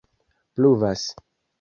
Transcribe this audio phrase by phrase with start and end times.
[0.57, 1.03] pluvas